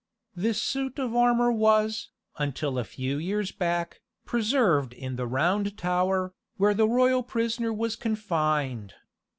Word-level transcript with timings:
This 0.35 0.59
suit 0.59 0.97
of 0.97 1.15
armour 1.15 1.51
was, 1.51 2.09
until 2.39 2.79
a 2.79 2.83
few 2.83 3.19
years 3.19 3.51
back, 3.51 4.01
preserved 4.25 4.93
in 4.93 5.15
the 5.15 5.27
Round 5.27 5.77
Tower, 5.77 6.33
where 6.57 6.73
the 6.73 6.87
royal 6.87 7.21
prisoner 7.21 7.71
was 7.71 7.95
confined. 7.95 8.95